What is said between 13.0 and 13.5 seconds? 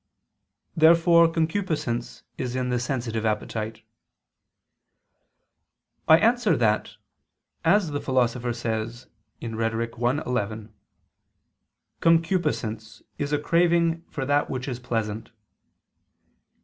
is a